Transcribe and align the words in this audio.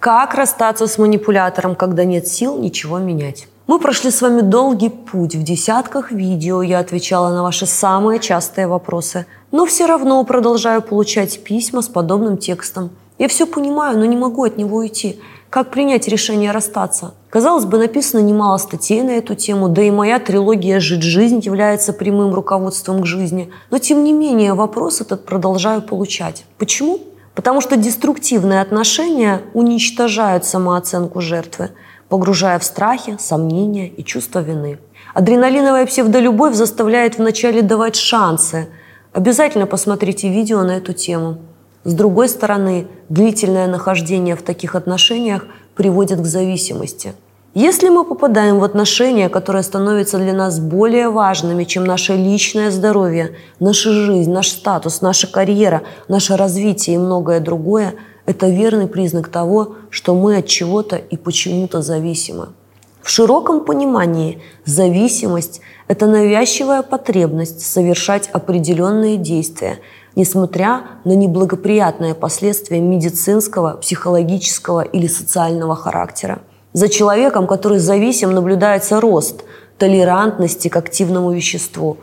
Как 0.00 0.32
расстаться 0.32 0.86
с 0.86 0.96
манипулятором, 0.96 1.74
когда 1.74 2.04
нет 2.04 2.26
сил 2.26 2.56
ничего 2.56 2.98
менять? 2.98 3.48
Мы 3.66 3.78
прошли 3.78 4.10
с 4.10 4.22
вами 4.22 4.40
долгий 4.40 4.88
путь. 4.88 5.34
В 5.34 5.42
десятках 5.42 6.10
видео 6.10 6.62
я 6.62 6.78
отвечала 6.78 7.28
на 7.28 7.42
ваши 7.42 7.66
самые 7.66 8.18
частые 8.18 8.66
вопросы. 8.66 9.26
Но 9.52 9.66
все 9.66 9.84
равно 9.84 10.24
продолжаю 10.24 10.80
получать 10.80 11.44
письма 11.44 11.82
с 11.82 11.88
подобным 11.88 12.38
текстом. 12.38 12.92
Я 13.18 13.28
все 13.28 13.46
понимаю, 13.46 13.98
но 13.98 14.06
не 14.06 14.16
могу 14.16 14.44
от 14.44 14.56
него 14.56 14.78
уйти. 14.78 15.20
Как 15.50 15.70
принять 15.70 16.08
решение 16.08 16.50
расстаться? 16.50 17.12
Казалось 17.28 17.66
бы, 17.66 17.76
написано 17.76 18.20
немало 18.20 18.56
статей 18.56 19.02
на 19.02 19.10
эту 19.10 19.34
тему, 19.34 19.68
да 19.68 19.82
и 19.82 19.90
моя 19.90 20.18
трилогия 20.18 20.80
«Жить 20.80 21.02
жизнь» 21.02 21.40
является 21.40 21.92
прямым 21.92 22.32
руководством 22.32 23.02
к 23.02 23.06
жизни. 23.06 23.50
Но 23.70 23.76
тем 23.76 24.02
не 24.02 24.14
менее 24.14 24.54
вопрос 24.54 25.02
этот 25.02 25.26
продолжаю 25.26 25.82
получать. 25.82 26.46
Почему? 26.56 27.00
Потому 27.40 27.62
что 27.62 27.78
деструктивные 27.78 28.60
отношения 28.60 29.40
уничтожают 29.54 30.44
самооценку 30.44 31.22
жертвы, 31.22 31.70
погружая 32.10 32.58
в 32.58 32.64
страхи, 32.64 33.16
сомнения 33.18 33.88
и 33.88 34.04
чувство 34.04 34.40
вины. 34.40 34.78
Адреналиновая 35.14 35.86
псевдолюбовь 35.86 36.54
заставляет 36.54 37.16
вначале 37.16 37.62
давать 37.62 37.96
шансы. 37.96 38.68
Обязательно 39.14 39.64
посмотрите 39.64 40.28
видео 40.28 40.64
на 40.64 40.72
эту 40.72 40.92
тему. 40.92 41.38
С 41.84 41.94
другой 41.94 42.28
стороны, 42.28 42.88
длительное 43.08 43.68
нахождение 43.68 44.36
в 44.36 44.42
таких 44.42 44.74
отношениях 44.74 45.46
приводит 45.74 46.20
к 46.20 46.26
зависимости– 46.26 47.14
если 47.54 47.88
мы 47.88 48.04
попадаем 48.04 48.60
в 48.60 48.64
отношения, 48.64 49.28
которые 49.28 49.64
становятся 49.64 50.18
для 50.18 50.32
нас 50.32 50.60
более 50.60 51.10
важными, 51.10 51.64
чем 51.64 51.84
наше 51.84 52.14
личное 52.14 52.70
здоровье, 52.70 53.34
наша 53.58 53.92
жизнь, 53.92 54.30
наш 54.30 54.50
статус, 54.50 55.00
наша 55.00 55.26
карьера, 55.26 55.82
наше 56.06 56.36
развитие 56.36 56.94
и 56.94 56.98
многое 56.98 57.40
другое, 57.40 57.94
это 58.24 58.48
верный 58.48 58.86
признак 58.86 59.28
того, 59.28 59.74
что 59.90 60.14
мы 60.14 60.36
от 60.36 60.46
чего-то 60.46 60.94
и 60.94 61.16
почему-то 61.16 61.82
зависимы. 61.82 62.50
В 63.02 63.10
широком 63.10 63.64
понимании 63.64 64.40
зависимость– 64.64 65.60
это 65.88 66.06
навязчивая 66.06 66.82
потребность 66.82 67.66
совершать 67.66 68.28
определенные 68.32 69.16
действия, 69.16 69.80
несмотря 70.14 70.82
на 71.04 71.16
неблагоприятные 71.16 72.14
последствия 72.14 72.78
медицинского, 72.78 73.78
психологического 73.78 74.82
или 74.82 75.08
социального 75.08 75.74
характера. 75.74 76.42
За 76.72 76.88
человеком, 76.88 77.46
который 77.46 77.78
зависим, 77.78 78.32
наблюдается 78.32 79.00
рост 79.00 79.44
толерантности 79.78 80.68
к 80.68 80.76
активному 80.76 81.32
веществу, 81.32 81.98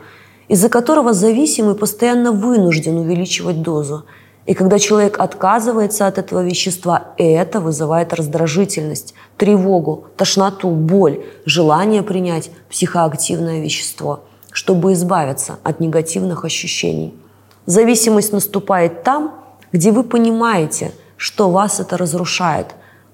из-за 0.48 0.68
которого 0.68 1.12
зависимый 1.12 1.74
постоянно 1.74 2.32
вынужден 2.32 2.98
увеличивать 2.98 3.62
дозу. 3.62 4.04
И 4.46 4.54
когда 4.54 4.78
человек 4.78 5.20
отказывается 5.20 6.06
от 6.06 6.18
этого 6.18 6.42
вещества, 6.42 7.12
это 7.18 7.60
вызывает 7.60 8.14
раздражительность, 8.14 9.14
тревогу, 9.36 10.06
тошноту, 10.16 10.70
боль, 10.70 11.20
желание 11.44 12.02
принять 12.02 12.50
психоактивное 12.70 13.60
вещество, 13.60 14.24
чтобы 14.50 14.94
избавиться 14.94 15.58
от 15.62 15.80
негативных 15.80 16.44
ощущений. 16.44 17.14
Зависимость 17.66 18.32
наступает 18.32 19.02
там, 19.02 19.34
где 19.72 19.92
вы 19.92 20.02
понимаете, 20.02 20.92
что 21.16 21.50
вас 21.50 21.80
это 21.80 21.98
разрушает, 21.98 22.68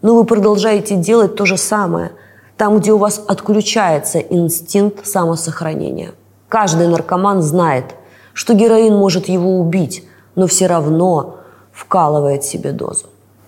но 0.05 0.15
вы 0.15 0.25
продолжаете 0.25 0.97
делать 0.97 1.35
то 1.35 1.47
же 1.47 1.57
самое, 1.57 2.13
там, 2.59 2.79
где 2.79 2.93
у 2.93 2.99
вас 2.99 3.25
отключается 3.27 4.19
инстинкт 4.19 5.07
самосохранения. 5.07 6.13
Каждый 6.51 6.89
наркоман 6.89 7.41
знает, 7.41 7.95
что 8.35 8.53
героин 8.53 8.95
может 8.95 9.31
его 9.31 9.59
убить, 9.59 10.05
но 10.35 10.47
все 10.47 10.67
равно 10.67 11.39
вкалывает 11.73 12.45
себе 12.45 12.73
дозу. 12.73 13.07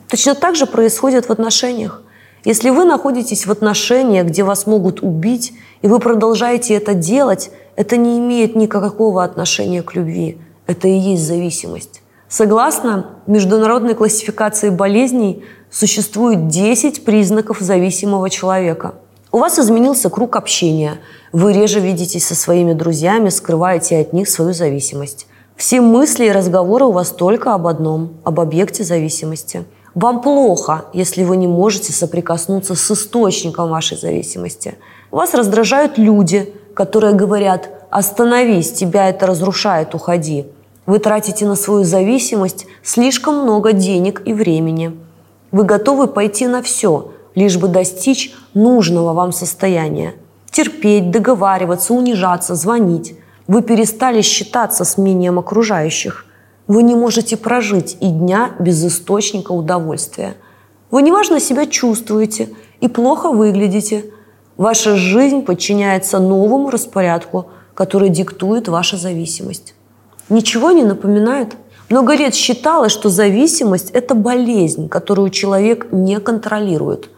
Точно 0.08 0.34
так 0.34 0.56
же 0.56 0.64
происходит 0.64 1.26
в 1.26 1.30
отношениях. 1.30 2.00
Если 2.46 2.70
вы 2.70 2.86
находитесь 2.86 3.44
в 3.44 3.50
отношениях, 3.50 4.28
где 4.28 4.42
вас 4.42 4.66
могут 4.66 5.02
убить, 5.02 5.52
и 5.82 5.88
вы 5.88 5.98
продолжаете 5.98 6.72
это 6.72 6.94
делать, 6.94 7.50
это 7.76 7.98
не 7.98 8.18
имеет 8.18 8.56
никакого 8.56 9.22
отношения 9.22 9.82
к 9.82 9.94
любви. 9.94 10.38
Это 10.66 10.88
и 10.88 10.96
есть 10.96 11.22
зависимость. 11.22 12.00
Согласно 12.28 13.06
международной 13.26 13.94
классификации 13.94 14.70
болезней, 14.70 15.44
существует 15.70 16.48
10 16.48 17.04
признаков 17.04 17.60
зависимого 17.60 18.30
человека. 18.30 18.94
У 19.30 19.38
вас 19.38 19.58
изменился 19.58 20.10
круг 20.10 20.36
общения. 20.36 20.98
Вы 21.32 21.52
реже 21.52 21.78
видитесь 21.78 22.26
со 22.26 22.34
своими 22.34 22.72
друзьями, 22.72 23.28
скрываете 23.28 23.98
от 23.98 24.12
них 24.12 24.28
свою 24.28 24.54
зависимость. 24.54 25.26
Все 25.56 25.80
мысли 25.80 26.26
и 26.26 26.32
разговоры 26.32 26.86
у 26.86 26.92
вас 26.92 27.10
только 27.10 27.54
об 27.54 27.66
одном– 27.66 28.14
об 28.24 28.40
объекте 28.40 28.82
зависимости. 28.82 29.64
Вам 29.94 30.20
плохо, 30.20 30.86
если 30.92 31.24
вы 31.24 31.36
не 31.36 31.46
можете 31.46 31.92
соприкоснуться 31.92 32.74
с 32.74 32.90
источником 32.90 33.70
вашей 33.70 33.96
зависимости. 33.96 34.74
Вас 35.10 35.32
раздражают 35.32 35.96
люди, 35.96 36.52
которые 36.74 37.14
говорят 37.14 37.70
«остановись, 37.90 38.72
тебя 38.72 39.08
это 39.08 39.26
разрушает, 39.26 39.94
уходи». 39.94 40.46
Вы 40.86 40.98
тратите 40.98 41.46
на 41.46 41.56
свою 41.56 41.84
зависимость 41.84 42.66
слишком 42.82 43.42
много 43.42 43.72
денег 43.72 44.22
и 44.24 44.32
времени– 44.32 44.96
вы 45.52 45.64
готовы 45.64 46.06
пойти 46.08 46.46
на 46.46 46.60
все, 46.60 47.12
лишь 47.34 47.56
бы 47.56 47.68
достичь 47.68 48.34
нужного 48.54 49.12
вам 49.12 49.32
состояния. 49.32 50.14
Терпеть, 50.50 51.10
договариваться, 51.10 51.94
унижаться, 51.94 52.54
звонить. 52.54 53.14
Вы 53.46 53.62
перестали 53.62 54.22
считаться 54.22 54.84
с 54.84 54.98
мнением 54.98 55.38
окружающих. 55.38 56.26
Вы 56.66 56.82
не 56.82 56.94
можете 56.94 57.36
прожить 57.36 57.96
и 58.00 58.08
дня 58.08 58.50
без 58.58 58.84
источника 58.84 59.52
удовольствия. 59.52 60.34
Вы 60.90 61.02
неважно 61.02 61.38
себя 61.38 61.66
чувствуете 61.66 62.50
и 62.80 62.88
плохо 62.88 63.30
выглядите. 63.30 64.06
Ваша 64.56 64.96
жизнь 64.96 65.42
подчиняется 65.42 66.18
новому 66.18 66.70
распорядку, 66.70 67.46
который 67.74 68.08
диктует 68.08 68.68
ваша 68.68 68.96
зависимость. 68.96 69.75
Ничего 70.28 70.72
не 70.72 70.84
напоминает– 70.84 71.56
много 71.88 72.16
лет 72.16 72.34
считалось, 72.34 72.90
что 72.90 73.10
зависимость– 73.10 73.90
это 73.92 74.14
болезнь, 74.14 74.88
которую 74.88 75.30
человек 75.30 75.86
не 75.92 76.18
контролирует. 76.18 77.10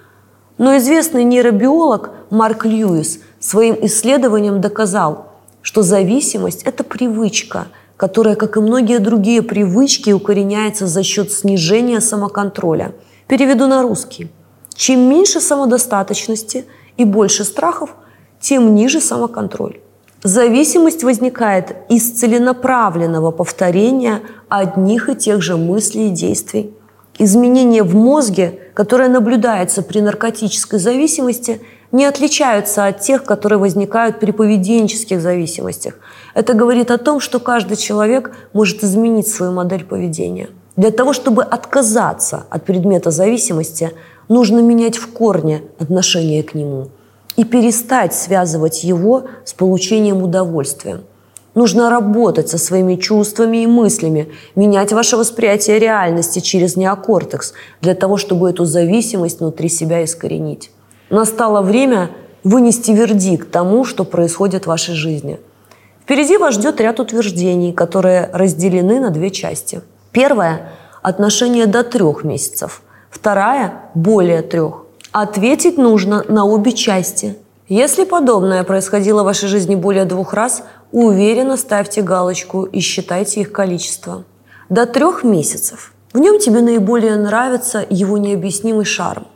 Но 0.58 0.76
известный 0.76 1.24
нейробиолог 1.24 2.10
Марк 2.30 2.66
Льюис 2.66 3.20
своим 3.40 3.78
исследованием 3.80 4.60
доказал, 4.60 5.28
что 5.62 5.82
зависимость– 5.82 6.62
это 6.64 6.84
привычка, 6.84 7.68
которая, 7.96 8.34
как 8.34 8.58
и 8.58 8.60
многие 8.60 8.98
другие 8.98 9.40
привычки, 9.40 10.10
укореняется 10.10 10.86
за 10.86 11.02
счет 11.02 11.32
снижения 11.32 12.00
самоконтроля. 12.02 12.92
Переведу 13.26 13.66
на 13.68 13.82
русский. 13.82 14.30
Чем 14.74 15.08
меньше 15.08 15.40
самодостаточности 15.40 16.66
и 16.98 17.04
больше 17.04 17.44
страхов, 17.44 17.94
тем 18.38 18.74
ниже 18.74 19.00
самоконтроль. 19.00 19.80
Зависимость 20.24 21.04
возникает 21.04 21.76
из 21.88 22.10
целенаправленного 22.10 23.30
повторения 23.30 24.22
одних 24.48 25.08
и 25.08 25.14
тех 25.14 25.40
же 25.42 25.56
мыслей 25.56 26.08
и 26.08 26.10
действий. 26.10 26.74
Изменения 27.20 27.84
в 27.84 27.94
мозге, 27.94 28.58
которые 28.74 29.10
наблюдаются 29.10 29.80
при 29.80 30.00
наркотической 30.00 30.80
зависимости, 30.80 31.60
не 31.92 32.04
отличаются 32.04 32.86
от 32.86 33.00
тех, 33.00 33.22
которые 33.22 33.60
возникают 33.60 34.18
при 34.18 34.32
поведенческих 34.32 35.20
зависимостях. 35.20 35.94
Это 36.34 36.52
говорит 36.52 36.90
о 36.90 36.98
том, 36.98 37.20
что 37.20 37.38
каждый 37.38 37.76
человек 37.76 38.32
может 38.52 38.82
изменить 38.82 39.28
свою 39.28 39.52
модель 39.52 39.84
поведения. 39.84 40.48
Для 40.76 40.90
того, 40.90 41.12
чтобы 41.12 41.44
отказаться 41.44 42.44
от 42.50 42.64
предмета 42.64 43.12
зависимости, 43.12 43.92
нужно 44.28 44.58
менять 44.58 44.96
в 44.96 45.12
корне 45.12 45.62
отношение 45.78 46.42
к 46.42 46.54
нему– 46.54 46.88
и 47.38 47.44
перестать 47.44 48.14
связывать 48.14 48.82
его 48.82 49.26
с 49.44 49.54
получением 49.54 50.24
удовольствия. 50.24 51.02
Нужно 51.54 51.88
работать 51.88 52.48
со 52.48 52.58
своими 52.58 52.96
чувствами 52.96 53.58
и 53.58 53.66
мыслями, 53.66 54.32
менять 54.56 54.92
ваше 54.92 55.16
восприятие 55.16 55.78
реальности 55.78 56.40
через 56.40 56.74
неокортекс 56.76 57.52
для 57.80 57.94
того, 57.94 58.16
чтобы 58.16 58.50
эту 58.50 58.64
зависимость 58.64 59.38
внутри 59.38 59.68
себя 59.68 60.04
искоренить. 60.04 60.72
Настало 61.10 61.62
время 61.62 62.10
вынести 62.42 62.90
вердикт 62.90 63.52
тому, 63.52 63.84
что 63.84 64.02
происходит 64.04 64.64
в 64.64 64.68
вашей 64.68 64.96
жизни. 64.96 65.38
Впереди 66.02 66.38
вас 66.38 66.54
ждет 66.54 66.80
ряд 66.80 66.98
утверждений, 66.98 67.72
которые 67.72 68.30
разделены 68.32 68.98
на 68.98 69.10
две 69.10 69.30
части. 69.30 69.80
Первое– 70.10 70.72
отношение 71.02 71.66
до 71.66 71.84
трех 71.84 72.24
месяцев. 72.24 72.82
Вторая– 73.10 73.74
более 73.94 74.42
трех. 74.42 74.87
Ответить 75.12 75.78
нужно 75.78 76.22
на 76.28 76.44
обе 76.44 76.72
части. 76.72 77.36
Если 77.66 78.04
подобное 78.04 78.62
происходило 78.62 79.22
в 79.22 79.26
вашей 79.26 79.48
жизни 79.48 79.74
более 79.74 80.04
двух 80.04 80.34
раз, 80.34 80.62
уверенно 80.92 81.56
ставьте 81.56 82.02
галочку 82.02 82.64
и 82.64 82.80
считайте 82.80 83.40
их 83.40 83.50
количество. 83.50 84.24
До 84.68 84.84
трех 84.84 85.24
месяцев. 85.24 85.94
В 86.12 86.18
нем 86.18 86.38
тебе 86.38 86.60
наиболее 86.60 87.16
нравится 87.16 87.86
его 87.88 88.18
необъяснимый 88.18 88.84
шарм. 88.84 89.26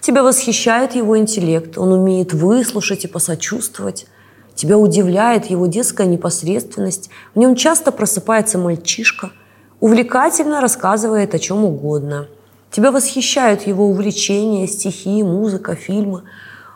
Тебя 0.00 0.22
восхищает 0.22 0.94
его 0.94 1.18
интеллект, 1.18 1.76
он 1.76 1.92
умеет 1.92 2.32
выслушать 2.32 3.04
и 3.04 3.08
посочувствовать. 3.08 4.06
Тебя 4.54 4.78
удивляет 4.78 5.46
его 5.46 5.66
детская 5.66 6.06
непосредственность, 6.06 7.10
в 7.34 7.38
нем 7.38 7.56
часто 7.56 7.90
просыпается 7.90 8.58
мальчишка, 8.58 9.30
увлекательно 9.80 10.60
рассказывает 10.60 11.34
о 11.34 11.40
чем 11.40 11.64
угодно– 11.64 12.28
Тебя 12.70 12.92
восхищают 12.92 13.66
его 13.66 13.86
увлечения, 13.86 14.66
стихи, 14.68 15.22
музыка, 15.22 15.74
фильмы. 15.74 16.22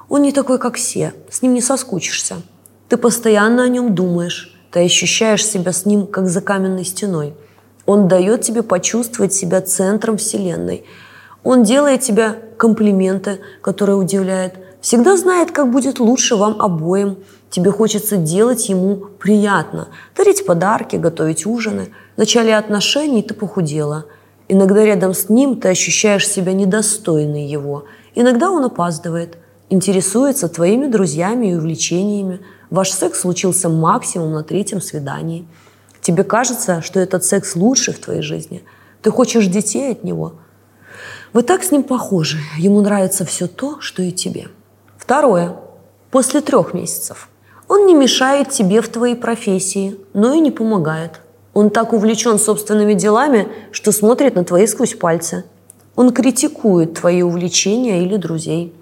Он 0.08 0.23
не 0.23 0.32
такой, 0.32 0.58
как 0.58 0.76
все, 0.76 1.14
с 1.31 1.43
ним 1.43 1.55
не 1.55 1.61
соскучишься. 1.61 2.37
Ты 2.88 2.96
постоянно 2.96 3.62
о 3.62 3.69
нем 3.69 3.94
думаешь, 3.94 4.55
ты 4.70 4.85
ощущаешь 4.85 5.46
себя 5.46 5.73
с 5.73 5.87
ним, 5.87 6.06
как 6.06 6.29
за 6.29 6.41
каменной 6.41 6.85
стеной. 6.85 7.35
Он 7.87 8.08
дает 8.08 8.43
тебе 8.43 8.62
почувствовать 8.62 9.32
себя 9.32 9.61
центром 9.61 10.17
Вселенной. 10.17 10.85
Он 11.44 11.62
делает 11.62 12.00
тебе 12.00 12.40
комплименты, 12.56 13.40
которые 13.61 13.97
удивляют. 13.97 14.55
Всегда 14.81 15.17
знает, 15.17 15.52
как 15.52 15.70
будет 15.70 16.00
лучше 16.00 16.37
вам 16.37 16.61
обоим. 16.61 17.19
Тебе 17.50 17.70
хочется 17.70 18.17
делать 18.17 18.69
ему 18.69 18.97
приятно. 18.97 19.88
Дарить 20.17 20.44
подарки, 20.44 20.97
готовить 20.97 21.47
ужины. 21.47 21.90
В 22.17 22.19
начале 22.19 22.56
отношений 22.56 23.23
ты 23.23 23.32
похудела. 23.32 24.06
Иногда 24.49 24.85
рядом 24.85 25.14
с 25.14 25.29
ним 25.29 25.56
ты 25.56 25.69
ощущаешь 25.69 26.29
себя 26.29 26.52
недостойной 26.52 27.46
его. 27.46 27.85
Иногда 28.14 28.50
он 28.50 28.64
опаздывает. 28.64 29.38
Интересуется 29.70 30.49
твоими 30.49 30.87
друзьями 30.87 31.50
и 31.50 31.55
увлечениями. 31.55 32.41
Ваш 32.70 32.91
секс 32.91 33.20
случился 33.20 33.69
максимум 33.69 34.32
на 34.32 34.43
третьем 34.44 34.82
свидании. 34.82 35.46
Тебе 36.02 36.23
кажется, 36.25 36.82
что 36.82 37.00
этот 37.00 37.25
секс 37.25 37.56
лучше 37.56 37.93
в 37.93 37.99
твоей 37.99 38.20
жизни. 38.20 38.62
Ты 39.00 39.11
хочешь 39.11 39.46
детей 39.46 39.93
от 39.93 40.05
него. 40.05 40.35
Вы 41.32 41.43
так 41.43 41.64
с 41.64 41.70
ним 41.70 41.82
похожи. 41.82 42.38
Ему 42.58 42.82
нравится 42.82 43.25
все 43.25 43.47
то, 43.47 43.81
что 43.81 44.02
и 44.02 44.12
тебе. 44.12 44.49
Второе. 44.99 45.56
После 46.11 46.43
трех 46.43 46.75
месяцев. 46.75 47.29
Он 47.67 47.87
не 47.87 47.94
мешает 47.94 48.50
тебе 48.50 48.82
в 48.82 48.88
твоей 48.88 49.17
профессии, 49.17 49.97
но 50.12 50.35
и 50.35 50.40
не 50.40 50.50
помогает. 50.50 51.20
Он 51.55 51.71
так 51.71 51.93
увлечен 51.93 52.39
собственными 52.39 52.95
делами, 52.95 53.47
что 53.71 53.93
смотрит 53.93 54.35
на 54.35 54.45
твои 54.45 54.67
сквозь 54.67 54.95
пальцы. 54.95 55.45
Он 55.95 56.12
критикует 56.12 56.95
твои 56.95 57.23
увлечения 57.23 58.03
или 58.03 58.17
друзей. 58.17 58.75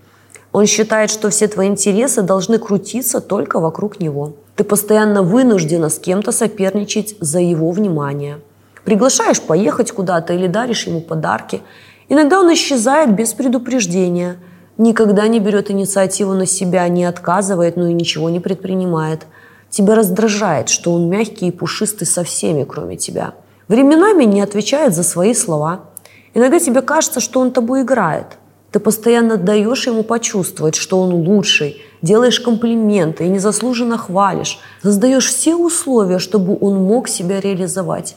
Он 0.53 0.65
считает, 0.67 1.11
что 1.11 1.29
все 1.29 1.49
твои 1.49 1.69
интересы 1.69 2.23
должны 2.23 2.59
крутиться 2.59 3.21
только 3.21 3.61
вокруг 3.61 4.01
него. 4.01 4.33
Ты 4.57 4.65
постоянно 4.65 5.23
вынуждена 5.23 5.91
с 5.91 5.99
кем-то 5.99 6.33
соперничать 6.33 7.15
за 7.21 7.41
его 7.41 7.71
внимание. 7.71 8.39
Приглашаешь 8.85 9.41
поехать 9.41 9.93
куда-то 9.93 10.33
или 10.33 10.47
даришь 10.47 10.87
ему 10.87 11.03
подарки. 11.03 11.61
Иногда 12.09 12.41
он 12.41 12.53
исчезает 12.53 13.15
без 13.15 13.33
предупреждения, 13.35 14.37
никогда 14.77 15.29
не 15.29 15.41
берет 15.41 15.71
инициативу 15.71 16.33
на 16.33 16.47
себя, 16.47 16.89
не 16.89 17.05
отказывает, 17.05 17.77
но 17.77 17.87
и 17.87 17.93
ничего 17.93 18.31
не 18.31 18.41
предпринимает– 18.41 19.27
Тебя 19.73 19.95
раздражает, 19.95 20.69
что 20.69 20.93
он 20.93 21.09
мягкий 21.09 21.49
и 21.49 21.51
пушистый 21.51 22.07
со 22.07 22.25
всеми, 22.25 22.65
кроме 22.65 22.99
тебя. 22.99 23.33
Временами 23.69 24.25
не 24.25 24.43
отвечает 24.43 24.95
за 24.95 25.03
свои 25.03 25.33
слова. 25.33 25.87
Иногда 26.35 26.59
тебе 26.59 26.83
кажется, 26.83 27.21
что 27.21 27.41
он 27.41 27.53
тобой 27.53 27.81
играет. 27.81 28.27
Ты 28.71 28.81
постоянно 28.81 29.39
даешь 29.39 29.87
ему 29.87 30.03
почувствовать, 30.03 30.75
что 30.75 31.01
он 31.01 31.15
лучший, 31.15 31.81
делаешь 32.03 32.39
комплименты 32.39 33.25
и 33.25 33.31
незаслуженно 33.31 33.97
хвалишь, 33.97 34.61
создаешь 34.83 35.29
все 35.29 35.57
условия, 35.57 36.19
чтобы 36.19 36.59
он 36.61 36.83
мог 36.83 37.09
себя 37.09 37.41
реализовать. 37.41 38.17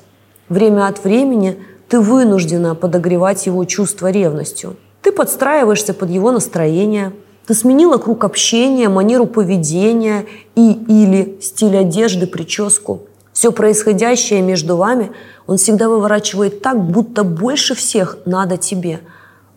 Время 0.50 0.88
от 0.88 1.06
времени 1.06 1.58
ты 1.88 2.02
вынуждена 2.02 2.76
подогревать 2.76 3.46
его 3.46 3.64
чувство 3.64 4.12
ревностью. 4.12 4.76
Ты 5.02 5.14
подстраиваешься 5.14 5.94
под 5.94 6.10
его 6.10 6.32
настроение– 6.32 7.14
ты 7.46 7.54
сменила 7.54 7.98
круг 7.98 8.24
общения, 8.24 8.90
манеру 8.90 9.28
поведения 9.28 10.26
и 10.56 10.74
или 10.74 11.38
стиль 11.42 11.78
одежды, 11.78 12.26
прическу. 12.26 13.02
Все 13.34 13.52
происходящее 13.52 14.42
между 14.42 14.78
вами 14.78 15.12
он 15.46 15.58
всегда 15.58 15.90
выворачивает 15.90 16.62
так, 16.62 16.82
будто 16.82 17.24
больше 17.24 17.76
всех 17.76 18.18
надо 18.26 18.58
тебе. 18.58 19.02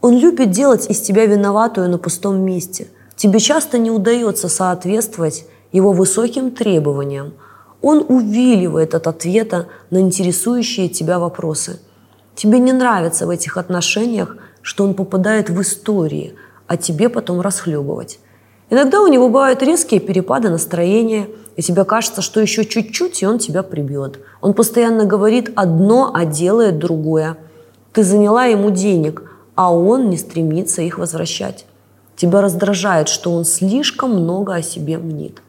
Он 0.00 0.18
любит 0.18 0.50
делать 0.50 0.90
из 0.90 1.00
тебя 1.00 1.26
виноватую 1.26 1.88
на 1.88 1.98
пустом 1.98 2.40
месте. 2.40 2.88
Тебе 3.16 3.40
часто 3.40 3.78
не 3.78 3.90
удается 3.90 4.48
соответствовать 4.48 5.46
его 5.72 5.92
высоким 5.92 6.50
требованиям. 6.50 7.32
Он 7.80 8.04
увиливает 8.08 8.94
от 8.94 9.06
ответа 9.06 9.66
на 9.90 10.00
интересующие 10.00 10.88
тебя 10.88 11.18
вопросы. 11.18 11.80
Тебе 12.34 12.58
не 12.58 12.72
нравится 12.72 13.26
в 13.26 13.30
этих 13.30 13.56
отношениях, 13.56 14.36
что 14.60 14.84
он 14.84 14.92
попадает 14.94 15.48
в 15.48 15.60
истории– 15.62 16.34
а 16.68 16.76
тебе 16.76 17.08
потом 17.08 17.40
расхлебывать. 17.40 18.20
Иногда 18.70 19.00
у 19.00 19.08
него 19.08 19.28
бывают 19.28 19.62
резкие 19.62 19.98
перепады 19.98 20.50
настроения, 20.50 21.28
и 21.56 21.62
тебе 21.62 21.84
кажется, 21.84 22.22
что 22.22 22.40
еще 22.40 22.64
чуть-чуть, 22.64 23.22
и 23.22 23.26
он 23.26 23.38
тебя 23.38 23.62
прибьет. 23.62 24.20
Он 24.42 24.52
постоянно 24.52 25.06
говорит 25.06 25.50
одно, 25.56 26.12
а 26.14 26.26
делает 26.26 26.78
другое. 26.78 27.38
Ты 27.92 28.04
заняла 28.04 28.44
ему 28.44 28.70
денег, 28.70 29.22
а 29.54 29.74
он 29.74 30.10
не 30.10 30.18
стремится 30.18 30.82
их 30.82 30.98
возвращать. 30.98 31.64
Тебя 32.14 32.42
раздражает, 32.42 33.08
что 33.08 33.32
он 33.32 33.44
слишком 33.44 34.12
много 34.12 34.54
о 34.54 34.62
себе 34.62 34.98
мнит. 34.98 35.42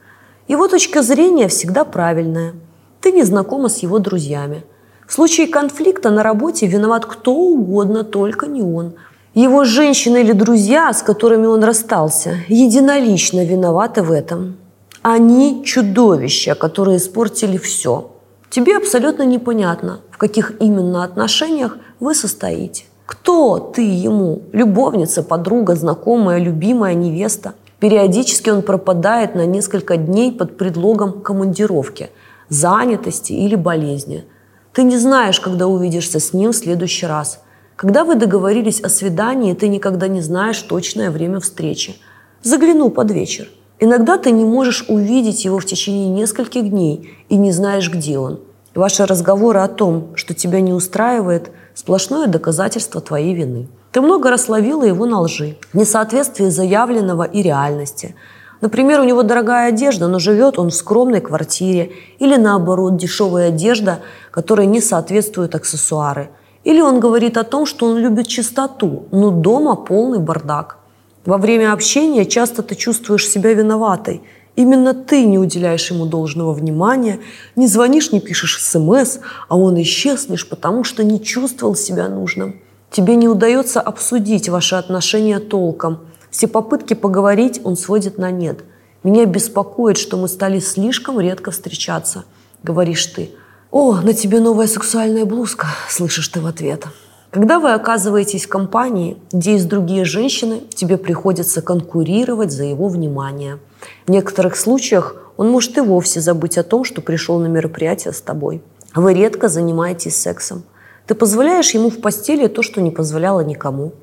Его 0.48 0.68
точка 0.68 1.04
зрения 1.04 1.48
всегда 1.50 1.84
правильная. 1.84 2.54
Ты 3.02 3.12
не 3.12 3.24
знакома 3.24 3.70
с 3.70 3.80
его 3.80 4.00
друзьями. 4.00 4.64
В 5.06 5.14
случае 5.14 5.48
конфликта 5.48 6.10
на 6.10 6.24
работе 6.24 6.66
виноват 6.66 7.06
кто 7.06 7.34
угодно, 7.34 8.04
только 8.04 8.48
не 8.48 8.62
он– 8.62 8.94
его 9.40 9.64
женщина 9.64 10.18
или 10.18 10.34
друзья, 10.34 10.92
с 10.92 11.02
которыми 11.02 11.46
он 11.46 11.64
расстался, 11.64 12.38
единолично 12.48 13.46
виноваты 13.46 14.02
в 14.02 14.12
этом. 14.12 14.58
Они 15.02 15.64
чудовища, 15.64 16.56
которые 16.56 16.98
испортили 16.98 17.58
все. 17.58 18.12
Тебе 18.50 18.76
абсолютно 18.76 19.24
непонятно, 19.24 20.02
в 20.12 20.18
каких 20.18 20.60
именно 20.60 21.04
отношениях 21.04 21.78
вы 22.00 22.16
состоите. 22.16 22.84
Кто 23.06 23.60
ты 23.60 23.82
ему? 23.82 24.42
Любовница, 24.52 25.24
подруга, 25.24 25.76
знакомая, 25.76 26.40
любимая, 26.40 26.94
невеста? 26.94 27.54
Периодически 27.80 28.50
он 28.50 28.62
пропадает 28.62 29.36
на 29.36 29.46
несколько 29.46 29.96
дней 29.96 30.34
под 30.34 30.58
предлогом 30.58 31.22
командировки, 31.22 32.10
занятости 32.50 33.32
или 33.32 33.56
болезни. 33.56 34.26
Ты 34.74 34.84
не 34.84 34.98
знаешь, 34.98 35.40
когда 35.40 35.68
увидишься 35.68 36.20
с 36.20 36.34
ним 36.34 36.52
в 36.52 36.56
следующий 36.56 37.06
раз– 37.06 37.40
когда 37.80 38.04
вы 38.04 38.16
договорились 38.16 38.82
о 38.82 38.90
свидании, 38.90 39.54
ты 39.54 39.70
никогда 39.70 40.10
не 40.10 40.20
знаешь 40.20 40.62
точное 40.62 41.12
время 41.12 41.40
встречи. 41.40 41.96
Загляну 42.44 42.90
под 42.90 43.10
вечер. 43.10 43.48
Иногда 43.80 44.18
ты 44.18 44.32
не 44.32 44.44
можешь 44.44 44.84
увидеть 44.90 45.46
его 45.46 45.60
в 45.60 45.66
течение 45.66 46.10
нескольких 46.10 46.70
дней 46.70 47.18
и 47.30 47.38
не 47.38 47.54
знаешь, 47.54 47.90
где 47.90 48.20
он. 48.20 48.42
Ваши 48.76 49.06
разговоры 49.06 49.62
о 49.62 49.70
том, 49.70 50.10
что 50.16 50.34
тебя 50.34 50.60
не 50.60 50.74
устраивает, 50.74 51.52
сплошное 51.74 52.28
доказательство 52.28 53.00
твоей 53.00 53.34
вины. 53.34 53.70
Ты 53.94 54.02
много 54.02 54.30
раз 54.30 54.50
ловила 54.50 54.84
его 54.84 55.06
на 55.06 55.22
лжи, 55.22 55.56
несоответствие 55.72 56.52
заявленного 56.52 57.24
и 57.24 57.42
реальности. 57.42 58.14
Например, 58.60 59.00
у 59.00 59.06
него 59.06 59.24
дорогая 59.24 59.70
одежда, 59.70 60.10
но 60.10 60.20
живет 60.20 60.60
он 60.60 60.70
в 60.70 60.76
скромной 60.76 61.22
квартире. 61.22 61.94
Или 62.20 62.36
наоборот, 62.36 62.98
дешевая 62.98 63.48
одежда, 63.48 64.00
которой 64.32 64.66
не 64.66 64.82
соответствуют 64.82 65.56
аксессуары– 65.56 66.32
или 66.64 66.82
он 66.82 67.00
говорит 67.00 67.38
о 67.38 67.44
том, 67.44 67.66
что 67.66 67.86
он 67.88 67.98
любит 67.98 68.28
чистоту, 68.28 69.06
но 69.12 69.32
дома 69.32 69.76
полный 69.76 70.20
бардак. 70.20 70.78
Во 71.26 71.38
время 71.38 71.74
общения 71.74 72.26
часто 72.26 72.64
ты 72.64 72.76
чувствуешь 72.76 73.28
себя 73.28 73.54
виноватой. 73.54 74.22
Именно 74.56 74.94
ты 74.94 75.26
не 75.26 75.38
уделяешь 75.38 75.90
ему 75.90 76.06
должного 76.06 76.54
внимания, 76.54 77.20
не 77.56 77.68
звонишь, 77.68 78.12
не 78.12 78.20
пишешь 78.20 78.62
смс, 78.62 79.20
а 79.48 79.58
он 79.58 79.82
исчез 79.82 80.28
лишь 80.28 80.48
потому, 80.48 80.84
что 80.84 81.04
не 81.04 81.22
чувствовал 81.22 81.76
себя 81.76 82.10
нужным. 82.10 82.60
Тебе 82.92 83.16
не 83.16 83.28
удается 83.28 83.80
обсудить 83.80 84.50
ваши 84.50 84.76
отношения 84.76 85.40
толком. 85.40 86.00
Все 86.30 86.48
попытки 86.48 86.94
поговорить 86.94 87.62
он 87.64 87.78
сводит 87.78 88.18
на 88.18 88.32
нет. 88.32 88.64
Меня 89.04 89.26
беспокоит, 89.26 89.98
что 89.98 90.18
мы 90.18 90.28
стали 90.28 90.60
слишком 90.60 91.20
редко 91.20 91.52
встречаться, 91.52 92.26
говоришь 92.64 93.06
ты. 93.06 93.32
«О, 93.72 94.02
на 94.02 94.14
тебе 94.16 94.40
новая 94.40 94.66
сексуальная 94.66 95.26
блузка»,– 95.26 95.68
слышишь 95.90 96.28
ты 96.30 96.42
в 96.42 96.48
ответ. 96.48 96.86
Когда 97.30 97.60
вы 97.60 97.72
оказываетесь 97.74 98.46
в 98.46 98.50
компании, 98.50 99.18
где 99.32 99.54
есть 99.54 99.68
другие 99.68 100.06
женщины, 100.06 100.62
тебе 100.74 100.98
приходится 100.98 101.62
конкурировать 101.62 102.52
за 102.52 102.64
его 102.64 102.88
внимание. 102.88 103.60
В 104.08 104.12
некоторых 104.12 104.56
случаях 104.56 105.18
он 105.38 105.52
может 105.52 105.78
и 105.78 105.82
вовсе 105.82 106.20
забыть 106.20 106.58
о 106.58 106.64
том, 106.64 106.84
что 106.84 107.02
пришел 107.02 107.38
на 107.38 107.46
мероприятие 107.46 108.12
с 108.12 108.22
тобой. 108.22 108.64
Вы 108.96 109.14
редко 109.14 109.50
занимаетесь 109.50 110.20
сексом. 110.20 110.64
Ты 111.06 111.14
позволяешь 111.14 111.70
ему 111.70 111.92
в 111.92 112.02
постели 112.02 112.48
то, 112.48 112.64
что 112.64 112.82
не 112.82 112.90
позволяла 112.90 113.42
никому. 113.42 113.94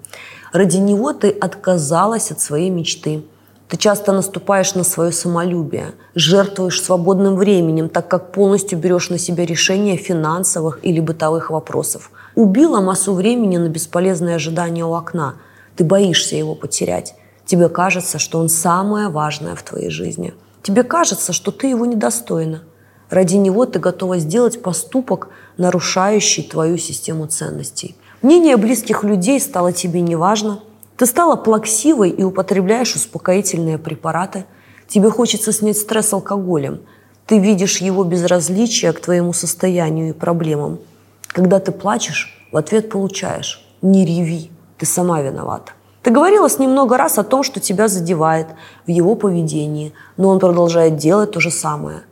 Ради 0.53 0.77
него 0.77 1.13
ты 1.13 1.31
отказалась 1.31 2.31
от 2.31 2.41
своей 2.41 2.71
мечты– 2.71 3.25
ты 3.69 3.77
часто 3.77 4.13
наступаешь 4.13 4.75
на 4.75 4.85
свое 4.85 5.11
самолюбие, 5.11 5.95
жертвуешь 6.15 6.81
свободным 6.81 7.35
временем, 7.35 7.89
так 7.89 8.07
как 8.07 8.31
полностью 8.31 8.79
берешь 8.79 9.11
на 9.11 9.19
себя 9.19 9.45
решение 9.45 9.97
финансовых 9.97 10.79
или 10.83 11.01
бытовых 11.01 11.51
вопросов. 11.51 12.11
Убила 12.37 12.81
массу 12.81 13.13
времени 13.13 13.57
на 13.57 13.69
бесполезное 13.69 14.37
ожидание 14.37 14.85
у 14.85 14.93
окна. 14.95 15.35
Ты 15.75 15.85
боишься 15.85 16.37
его 16.37 16.55
потерять. 16.55 17.17
Тебе 17.45 17.69
кажется, 17.69 18.19
что 18.19 18.39
он 18.39 18.49
самое 18.49 19.09
важное 19.09 19.57
в 19.57 19.63
твоей 19.63 19.91
жизни. 19.91 20.33
Тебе 20.63 20.85
кажется, 20.85 21.33
что 21.33 21.51
ты 21.51 21.69
его 21.69 21.87
недостойна. 21.87 22.63
Ради 23.11 23.37
него 23.37 23.67
ты 23.67 23.79
готова 23.79 24.19
сделать 24.19 24.63
поступок, 24.63 25.29
нарушающий 25.57 26.43
твою 26.43 26.77
систему 26.77 27.27
ценностей. 27.27 27.97
Мнение 28.23 28.57
близких 28.57 29.05
людей 29.05 29.41
стало 29.41 29.73
тебе 29.73 30.01
неважно. 30.01 30.61
Ты 30.97 31.05
стала 31.05 31.37
плаксивой 31.37 32.11
и 32.11 32.23
употребляешь 32.23 32.95
успокоительные 32.95 33.77
препараты. 33.77 34.47
Тебе 34.89 35.11
хочется 35.11 35.53
снять 35.53 35.77
стресс 35.77 36.13
алкоголем. 36.13 36.81
Ты 37.27 37.39
видишь 37.39 37.79
его 37.79 38.05
безразличие 38.05 38.93
к 38.93 39.01
твоему 39.01 39.33
состоянию 39.33 40.11
и 40.11 40.13
проблемам. 40.13 40.79
Когда 41.27 41.61
ты 41.61 41.71
плачешь, 41.71 42.47
в 42.51 42.57
ответ 42.57 42.89
получаешь 42.89 43.67
«не 43.83 44.07
реви, 44.07 44.51
ты 44.79 44.87
сама 44.87 45.21
виновата». 45.21 45.73
Ты 46.03 46.13
говорила 46.13 46.49
с 46.49 46.59
ним 46.59 46.71
много 46.71 46.97
раз 46.97 47.19
о 47.19 47.25
том, 47.25 47.43
что 47.43 47.61
тебя 47.61 47.89
задевает 47.89 48.47
в 48.87 48.91
его 48.91 49.17
поведении, 49.17 49.93
но 50.17 50.29
он 50.29 50.39
продолжает 50.39 50.97
делать 50.97 51.33
то 51.33 51.41
же 51.41 51.51
самое. 51.51 52.03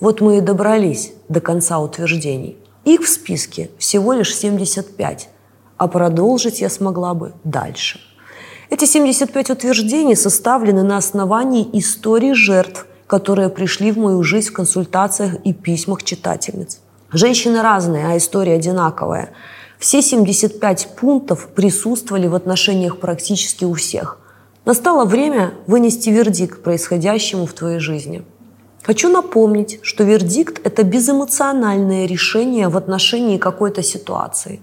Вот 0.00 0.20
мы 0.20 0.38
и 0.38 0.40
добрались 0.40 1.12
до 1.28 1.40
конца 1.40 1.78
утверждений. 1.78 2.56
Их 2.84 3.02
в 3.02 3.08
списке 3.08 3.70
всего 3.78 4.14
лишь 4.14 4.34
75, 4.34 5.28
а 5.76 5.86
продолжить 5.86 6.60
я 6.60 6.70
смогла 6.70 7.14
бы 7.14 7.34
дальше. 7.44 8.00
Эти 8.72 8.86
75 8.86 9.50
утверждений 9.50 10.16
составлены 10.16 10.82
на 10.82 10.96
основании 10.96 11.68
истории 11.74 12.32
жертв, 12.32 12.86
которые 13.06 13.50
пришли 13.50 13.92
в 13.92 13.98
мою 13.98 14.22
жизнь 14.22 14.48
в 14.48 14.54
консультациях 14.54 15.34
и 15.44 15.52
письмах 15.52 16.02
читательниц. 16.02 16.80
Женщины 17.12 17.60
разные, 17.60 18.06
а 18.06 18.16
история 18.16 18.54
одинаковая– 18.54 19.34
все 19.78 20.00
75 20.00 20.88
пунктов 20.98 21.48
присутствовали 21.48 22.26
в 22.28 22.34
отношениях 22.34 22.98
практически 22.98 23.66
у 23.66 23.74
всех. 23.74 24.18
Настало 24.64 25.04
время 25.04 25.52
вынести 25.66 26.08
вердикт 26.08 26.62
происходящему 26.62 27.44
в 27.44 27.52
твоей 27.52 27.78
жизни. 27.78 28.24
Хочу 28.82 29.10
напомнить, 29.10 29.80
что 29.82 30.02
вердикт– 30.02 30.58
это 30.64 30.82
безэмоциональное 30.82 32.06
решение 32.06 32.68
в 32.68 32.78
отношении 32.78 33.36
какой-то 33.36 33.82
ситуации. 33.82 34.62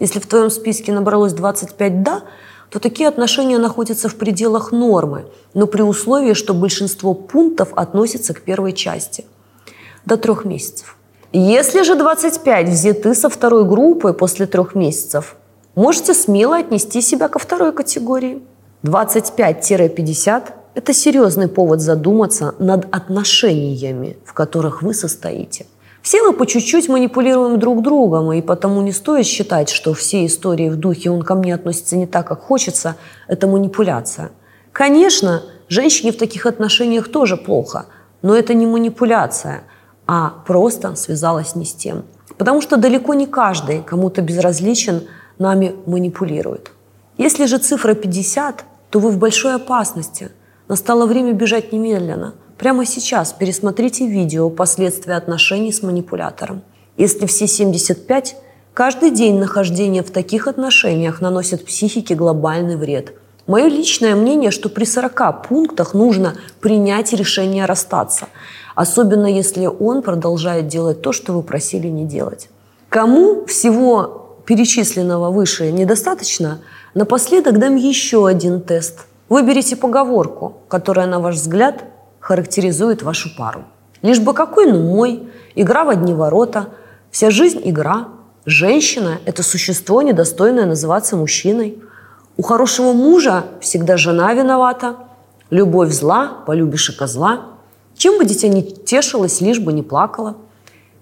Если 0.00 0.20
в 0.20 0.26
твоем 0.26 0.50
списке 0.50 0.92
набралось 0.92 1.32
25 1.32 2.02
«да», 2.02 2.22
то 2.70 2.78
такие 2.78 3.08
отношения 3.08 3.58
находятся 3.58 4.08
в 4.08 4.16
пределах 4.16 4.72
нормы, 4.72 5.26
но 5.54 5.66
при 5.66 5.82
условии, 5.82 6.34
что 6.34 6.54
большинство 6.54 7.14
пунктов 7.14 7.72
относятся 7.74 8.34
к 8.34 8.42
первой 8.42 8.72
части– 8.72 9.24
до 10.08 10.16
трех 10.16 10.44
месяцев. 10.44 10.96
Если 11.32 11.82
же 11.82 11.94
25 11.94 12.68
взяты 12.68 13.14
со 13.14 13.28
второй 13.28 13.64
группы 13.64 14.12
после 14.12 14.46
трех 14.46 14.74
месяцев, 14.74 15.36
можете 15.74 16.14
смело 16.14 16.56
отнести 16.56 17.02
себя 17.02 17.28
ко 17.28 17.38
второй 17.38 17.72
категории. 17.72 18.42
25-50– 18.82 20.42
это 20.74 20.94
серьезный 20.94 21.48
повод 21.48 21.80
задуматься 21.80 22.54
над 22.58 22.86
отношениями, 22.94 24.16
в 24.24 24.32
которых 24.32 24.82
вы 24.82 24.94
состоите. 24.94 25.66
Все 26.08 26.22
мы 26.22 26.32
по 26.32 26.46
чуть-чуть 26.46 26.88
манипулируем 26.88 27.58
друг 27.58 27.82
другом, 27.82 28.32
и 28.32 28.40
потому 28.40 28.80
не 28.80 28.92
стоит 28.92 29.26
считать, 29.26 29.68
что 29.68 29.92
все 29.92 30.24
истории 30.24 30.70
в 30.70 30.76
духе 30.76 31.10
«он 31.10 31.20
ко 31.20 31.34
мне 31.34 31.54
относится 31.54 31.98
не 31.98 32.06
так, 32.06 32.26
как 32.26 32.40
хочется»– 32.40 32.96
это 33.28 33.46
манипуляция. 33.46 34.30
Конечно, 34.72 35.42
женщине 35.68 36.12
в 36.12 36.16
таких 36.16 36.46
отношениях 36.46 37.08
тоже 37.08 37.36
плохо, 37.36 37.88
но 38.22 38.34
это 38.34 38.54
не 38.54 38.66
манипуляция– 38.66 39.64
а 40.06 40.32
просто 40.46 40.94
связалась 40.94 41.54
не 41.54 41.66
с 41.66 41.74
тем. 41.74 42.06
Потому 42.38 42.62
что 42.62 42.78
далеко 42.78 43.12
не 43.12 43.26
каждый 43.26 43.82
кому-то 43.82 44.22
безразличен 44.22 45.02
нами 45.38 45.74
манипулирует. 45.84 46.70
Если 47.18 47.44
же 47.44 47.58
цифра 47.58 47.92
50, 47.92 48.64
то 48.88 48.98
вы 48.98 49.10
в 49.10 49.18
большой 49.18 49.56
опасности. 49.56 50.30
Настало 50.68 51.04
время 51.04 51.34
бежать 51.34 51.70
немедленно. 51.70 52.32
Прямо 52.58 52.84
сейчас 52.84 53.32
пересмотрите 53.32 54.06
видео 54.06 54.50
«Последствия 54.50 55.14
отношений 55.14 55.72
с 55.72 55.82
манипулятором». 55.82 56.62
Если 56.96 57.26
все 57.26 57.46
75, 57.46 58.36
каждый 58.74 59.10
день 59.10 59.38
нахождения 59.38 60.02
в 60.02 60.10
таких 60.10 60.48
отношениях 60.48 61.20
наносит 61.20 61.64
психике 61.64 62.14
глобальный 62.14 62.76
вред. 62.76 63.14
Мое 63.46 63.68
личное 63.68 64.14
мнение, 64.14 64.50
что 64.50 64.68
при 64.68 64.84
40 64.84 65.48
пунктах 65.48 65.94
нужно 65.94 66.34
принять 66.60 67.12
решение 67.12 67.64
расстаться– 67.64 68.26
особенно 68.78 69.26
если 69.26 69.66
он 69.66 70.02
продолжает 70.02 70.68
делать 70.68 71.02
то, 71.02 71.10
что 71.10 71.32
вы 71.32 71.42
просили 71.42 71.88
не 71.88 72.04
делать. 72.04 72.48
Кому 72.88 73.44
всего 73.46 74.36
перечисленного 74.46 75.32
выше 75.32 75.72
недостаточно, 75.72 76.60
напоследок 76.94 77.58
дам 77.58 77.74
еще 77.74 78.28
один 78.28 78.60
тест. 78.60 79.06
Выберите 79.28 79.74
поговорку, 79.74 80.58
которая, 80.68 81.08
на 81.08 81.18
ваш 81.18 81.34
взгляд, 81.34 81.82
характеризует 82.28 83.02
вашу 83.02 83.34
пару. 83.36 83.64
Лишь 84.02 84.20
бы 84.20 84.34
какой, 84.34 84.70
ну 84.70 84.82
мой, 84.82 85.28
игра 85.54 85.84
в 85.84 85.88
одни 85.88 86.14
ворота, 86.14 86.68
вся 87.10 87.30
жизнь– 87.30 87.60
игра, 87.64 88.08
женщина– 88.44 89.18
это 89.24 89.42
существо, 89.42 90.02
недостойное 90.02 90.66
называться 90.66 91.16
мужчиной. 91.16 91.82
У 92.36 92.42
хорошего 92.42 92.92
мужа 92.92 93.44
всегда 93.60 93.96
жена 93.96 94.32
виновата, 94.34 94.96
любовь 95.50 95.90
зла, 95.90 96.42
полюбишь 96.46 96.90
и 96.90 96.96
козла– 96.96 97.46
чем 97.98 98.16
бы 98.16 98.24
дитя 98.24 98.46
не 98.46 98.62
тешилось, 98.62 99.40
лишь 99.40 99.58
бы 99.58 99.72
не 99.72 99.82
плакала. 99.82 100.36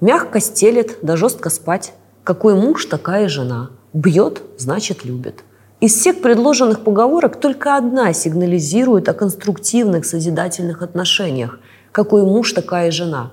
Мягко 0.00 0.40
стелет, 0.40 0.96
да 1.02 1.14
жестко 1.16 1.50
спать. 1.50 1.92
Какой 2.24 2.54
муж, 2.54 2.86
такая 2.86 3.28
жена. 3.28 3.68
Бьет, 3.92 4.40
значит 4.56 5.04
любит. 5.04 5.44
Из 5.78 5.94
всех 5.94 6.22
предложенных 6.22 6.80
поговорок 6.80 7.38
только 7.38 7.76
одна 7.76 8.14
сигнализирует 8.14 9.10
о 9.10 9.12
конструктивных 9.12 10.06
созидательных 10.06 10.80
отношениях. 10.80 11.58
Какой 11.92 12.22
муж, 12.22 12.54
такая 12.54 12.90
жена. 12.90 13.30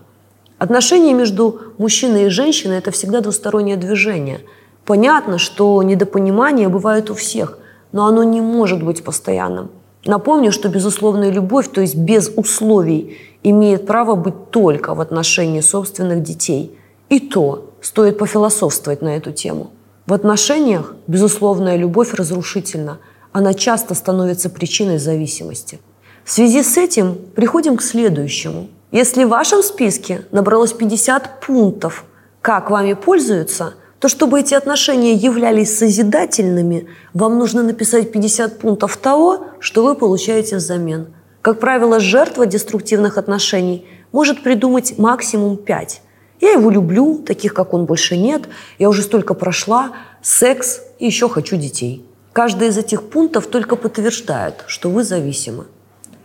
Отношения 0.58 1.14
между 1.14 1.62
мужчиной 1.78 2.26
и 2.26 2.30
женщиной– 2.30 2.78
это 2.80 2.92
всегда 2.92 3.22
двустороннее 3.22 3.78
движение. 3.78 4.42
Понятно, 4.84 5.38
что 5.38 5.82
недопонимание 5.84 6.68
бывает 6.68 7.10
у 7.10 7.14
всех, 7.14 7.60
но 7.94 8.08
оно 8.08 8.24
не 8.24 8.42
может 8.42 8.84
быть 8.84 9.06
постоянным. 9.06 9.70
Напомню, 10.06 10.52
что 10.52 10.68
безусловная 10.68 11.32
любовь, 11.32 11.70
то 11.72 11.80
есть 11.80 11.96
без 11.96 12.30
условий, 12.36 13.18
имеет 13.42 13.88
право 13.88 14.16
быть 14.16 14.52
только 14.52 14.96
в 14.96 15.00
отношении 15.00 15.62
собственных 15.62 16.24
детей. 16.24 16.78
И 17.08 17.22
то 17.22 17.70
стоит 17.80 18.18
пофилософствовать 18.18 19.02
на 19.02 19.16
эту 19.16 19.32
тему. 19.32 19.72
В 20.06 20.14
отношениях 20.14 20.96
безусловная 21.08 21.76
любовь 21.76 22.14
разрушительна. 22.14 23.00
Она 23.32 23.54
часто 23.54 23.96
становится 23.96 24.50
причиной 24.50 24.98
зависимости. 24.98 25.80
В 26.24 26.32
связи 26.32 26.64
с 26.64 26.78
этим 26.78 27.16
приходим 27.36 27.78
к 27.78 27.82
следующему. 27.82 28.68
Если 28.92 29.24
в 29.24 29.30
вашем 29.30 29.64
списке 29.64 30.26
набралось 30.32 30.74
50 30.74 31.42
пунктов, 31.42 32.06
как 32.42 32.70
вами 32.70 32.94
пользуются, 32.94 33.74
то 34.00 34.08
чтобы 34.08 34.42
эти 34.42 34.54
отношения 34.54 35.14
являлись 35.14 35.78
созидательными, 35.78 36.88
вам 37.14 37.40
нужно 37.40 37.64
написать 37.64 38.12
50 38.12 38.60
пунктов 38.60 38.98
того, 38.98 39.48
что 39.60 39.84
вы 39.84 39.96
получаете 39.96 40.58
взамен– 40.58 41.08
как 41.44 41.60
правило, 41.60 42.00
жертва 42.00 42.46
деструктивных 42.46 43.18
отношений 43.18 43.86
может 44.14 44.44
придумать 44.44 44.98
максимум 44.98 45.58
пять. 45.58 46.02
Я 46.42 46.52
его 46.52 46.70
люблю, 46.70 47.20
таких, 47.20 47.54
как 47.54 47.74
он, 47.74 47.86
больше 47.86 48.18
нет. 48.18 48.44
Я 48.80 48.90
уже 48.90 49.02
столько 49.02 49.34
прошла. 49.34 49.94
Секс 50.22 50.82
и 51.00 51.06
еще 51.06 51.30
хочу 51.30 51.56
детей. 51.56 52.06
Каждый 52.34 52.70
из 52.70 52.78
этих 52.78 53.04
пунктов 53.04 53.48
только 53.48 53.76
подтверждает, 53.76 54.64
что 54.68 54.90
вы 54.90 55.04
зависимы. 55.04 55.66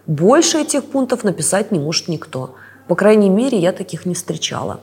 Больше 0.07 0.59
этих 0.59 0.85
пунктов 0.85 1.23
написать 1.23 1.71
не 1.71 1.79
может 1.79 2.09
никто. 2.09 2.55
По 2.89 2.95
крайней 2.95 3.29
мере, 3.29 3.59
я 3.59 3.73
таких 3.73 4.07
не 4.07 4.15
встречала. 4.15 4.81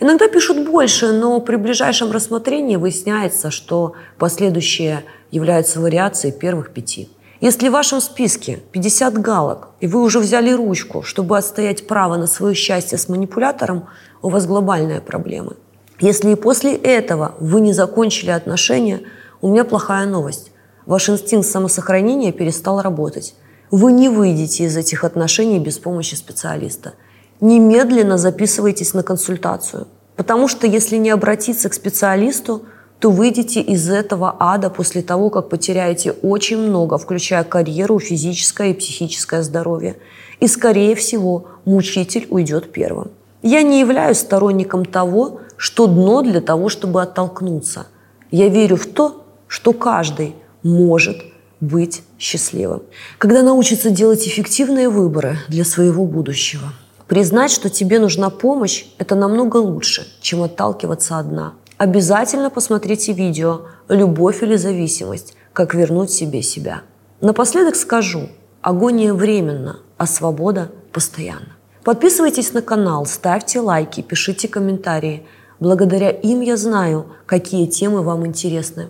Иногда 0.00 0.28
пишут 0.28 0.68
больше, 0.68 1.12
но 1.12 1.40
при 1.40 1.56
ближайшем 1.56 2.10
рассмотрении 2.10 2.76
выясняется, 2.76 3.50
что 3.50 3.94
последующие 4.18 5.04
являются 5.30 5.80
вариацией 5.80 6.34
первых 6.34 6.70
пяти. 6.72 7.08
Если 7.40 7.68
в 7.68 7.72
вашем 7.72 8.00
списке 8.00 8.60
50 8.72 9.18
галок, 9.18 9.68
и 9.80 9.86
вы 9.86 10.02
уже 10.02 10.20
взяли 10.20 10.52
ручку, 10.52 11.02
чтобы 11.02 11.36
отстоять 11.36 11.86
право 11.86 12.16
на 12.16 12.26
свое 12.26 12.54
счастье 12.54 12.96
с 12.96 13.08
манипулятором, 13.08 13.88
у 14.26 14.28
вас 14.28 14.44
глобальные 14.44 15.00
проблемы. 15.00 15.52
Если 16.00 16.32
и 16.32 16.34
после 16.34 16.74
этого 16.74 17.36
вы 17.38 17.60
не 17.60 17.72
закончили 17.72 18.30
отношения, 18.30 19.02
у 19.40 19.48
меня 19.48 19.64
плохая 19.64 20.04
новость. 20.04 20.50
Ваш 20.84 21.08
инстинкт 21.08 21.46
самосохранения 21.46 22.32
перестал 22.32 22.82
работать. 22.82 23.36
Вы 23.70 23.92
не 23.92 24.08
выйдете 24.08 24.64
из 24.64 24.76
этих 24.76 25.04
отношений 25.04 25.60
без 25.60 25.78
помощи 25.78 26.16
специалиста. 26.16 26.94
Немедленно 27.40 28.18
записывайтесь 28.18 28.94
на 28.94 29.04
консультацию. 29.04 29.86
Потому 30.16 30.48
что 30.48 30.66
если 30.66 30.96
не 30.96 31.10
обратиться 31.10 31.68
к 31.68 31.74
специалисту, 31.74 32.64
то 32.98 33.10
выйдете 33.10 33.60
из 33.60 33.88
этого 33.88 34.34
ада 34.40 34.70
после 34.70 35.02
того, 35.02 35.30
как 35.30 35.50
потеряете 35.50 36.10
очень 36.10 36.58
много, 36.58 36.98
включая 36.98 37.44
карьеру, 37.44 38.00
физическое 38.00 38.70
и 38.70 38.74
психическое 38.74 39.44
здоровье. 39.44 39.94
И, 40.40 40.48
скорее 40.48 40.96
всего, 40.96 41.46
мучитель 41.64 42.26
уйдет 42.28 42.72
первым. 42.72 43.12
Я 43.48 43.62
не 43.62 43.78
являюсь 43.78 44.18
сторонником 44.18 44.84
того, 44.84 45.38
что 45.56 45.86
дно 45.86 46.22
для 46.22 46.40
того, 46.40 46.68
чтобы 46.68 47.00
оттолкнуться. 47.00 47.86
Я 48.32 48.48
верю 48.48 48.74
в 48.74 48.86
то, 48.86 49.24
что 49.46 49.72
каждый 49.72 50.34
может 50.64 51.18
быть 51.60 52.02
счастливым. 52.18 52.82
Когда 53.18 53.42
научится 53.42 53.90
делать 53.90 54.26
эффективные 54.26 54.88
выборы 54.88 55.38
для 55.46 55.64
своего 55.64 56.06
будущего. 56.06 56.72
Признать, 57.06 57.52
что 57.52 57.70
тебе 57.70 58.00
нужна 58.00 58.30
помощь, 58.30 58.86
это 58.98 59.14
намного 59.14 59.58
лучше, 59.58 60.08
чем 60.20 60.42
отталкиваться 60.42 61.16
одна. 61.16 61.52
Обязательно 61.78 62.50
посмотрите 62.50 63.12
видео 63.12 63.60
«Любовь 63.88 64.42
или 64.42 64.56
зависимость. 64.56 65.36
Как 65.52 65.72
вернуть 65.72 66.10
себе 66.10 66.42
себя». 66.42 66.80
Напоследок 67.20 67.76
скажу, 67.76 68.28
агония 68.60 69.14
временна, 69.14 69.76
а 69.98 70.06
свобода 70.08 70.72
постоянна. 70.90 71.55
Подписывайтесь 71.86 72.52
на 72.52 72.62
канал, 72.62 73.06
ставьте 73.06 73.60
лайки, 73.60 74.00
пишите 74.00 74.48
комментарии. 74.48 75.24
Благодаря 75.60 76.10
им 76.10 76.40
я 76.40 76.56
знаю, 76.56 77.12
какие 77.26 77.66
темы 77.66 78.02
вам 78.02 78.26
интересны. 78.26 78.88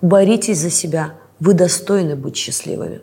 Боритесь 0.00 0.60
за 0.60 0.70
себя, 0.70 1.14
вы 1.40 1.54
достойны 1.54 2.14
быть 2.14 2.36
счастливыми. 2.36 3.00